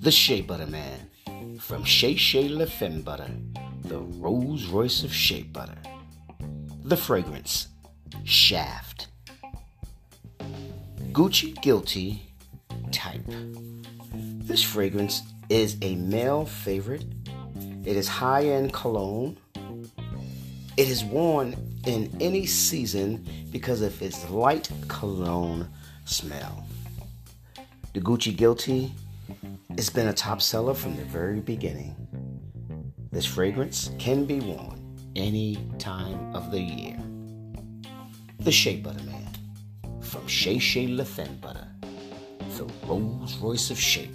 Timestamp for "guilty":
11.60-12.22, 28.34-28.94